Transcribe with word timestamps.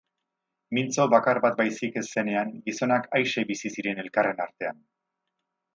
Mintzo 0.77 1.05
bakar 1.11 1.39
bat 1.43 1.59
baizik 1.59 1.99
ez 2.01 2.05
zenean, 2.17 2.55
gizonak 2.71 3.07
aise 3.21 3.47
bizi 3.53 3.73
ziren 3.77 4.05
elkarren 4.07 4.43
artean. 4.49 4.85